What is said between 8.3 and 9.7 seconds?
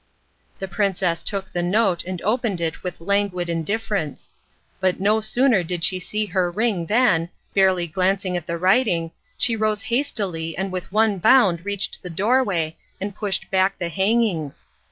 at the writing, she